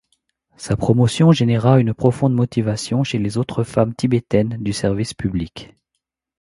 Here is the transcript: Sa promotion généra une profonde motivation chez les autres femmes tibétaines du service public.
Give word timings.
Sa 0.57 0.75
promotion 0.75 1.31
généra 1.31 1.79
une 1.79 1.93
profonde 1.93 2.33
motivation 2.33 3.03
chez 3.03 3.19
les 3.19 3.37
autres 3.37 3.63
femmes 3.63 3.93
tibétaines 3.93 4.57
du 4.59 4.73
service 4.73 5.13
public. 5.13 5.75